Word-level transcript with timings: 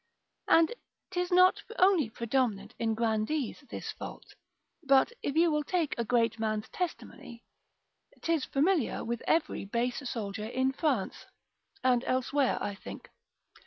And 0.47 0.73
'tis 1.11 1.31
not 1.31 1.61
only 1.77 2.09
predominant 2.09 2.73
in 2.79 2.95
grandees 2.95 3.63
this 3.69 3.91
fault: 3.91 4.33
but 4.81 5.11
if 5.21 5.35
you 5.35 5.51
will 5.51 5.63
take 5.63 5.93
a 5.95 6.03
great 6.03 6.39
man's 6.39 6.67
testimony, 6.69 7.43
'tis 8.23 8.43
familiar 8.45 9.05
with 9.05 9.21
every 9.27 9.63
base 9.63 9.99
soldier 10.09 10.47
in 10.47 10.71
France, 10.73 11.27
(and 11.83 12.03
elsewhere, 12.05 12.57
I 12.59 12.73
think). 12.73 13.09